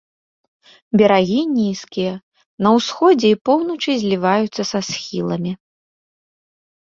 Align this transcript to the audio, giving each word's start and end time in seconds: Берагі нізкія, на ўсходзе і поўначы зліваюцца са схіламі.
Берагі 0.99 1.41
нізкія, 1.57 2.13
на 2.67 2.71
ўсходзе 2.77 3.27
і 3.33 3.39
поўначы 3.49 3.91
зліваюцца 4.05 4.61
са 4.71 4.79
схіламі. 4.89 5.53